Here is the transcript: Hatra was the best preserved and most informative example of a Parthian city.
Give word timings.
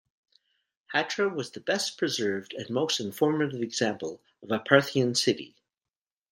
Hatra 0.95 1.31
was 1.31 1.51
the 1.51 1.59
best 1.59 1.95
preserved 1.99 2.55
and 2.55 2.67
most 2.71 2.99
informative 2.99 3.61
example 3.61 4.19
of 4.41 4.49
a 4.51 4.57
Parthian 4.57 5.13
city. 5.13 5.55